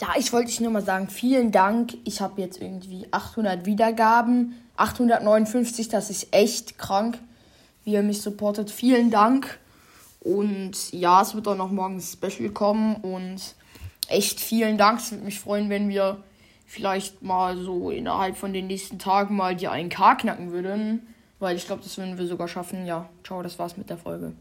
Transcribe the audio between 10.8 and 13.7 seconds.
ja, es wird auch noch morgen ein Special kommen. Und